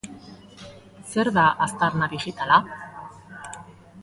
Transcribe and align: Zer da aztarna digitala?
Zer 1.11 1.29
da 1.35 1.43
aztarna 1.67 2.09
digitala? 2.15 2.61